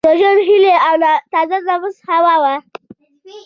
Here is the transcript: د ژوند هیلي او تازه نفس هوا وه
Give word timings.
د 0.07 0.09
ژوند 0.19 0.39
هیلي 0.49 0.73
او 0.87 0.95
تازه 1.33 1.57
نفس 1.67 1.95
هوا 2.09 2.35
وه 2.43 2.55